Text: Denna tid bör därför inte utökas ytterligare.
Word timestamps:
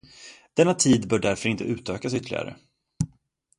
Denna 0.57 0.73
tid 0.75 1.07
bör 1.09 1.19
därför 1.19 1.49
inte 1.49 1.63
utökas 1.63 2.13
ytterligare. 2.13 2.55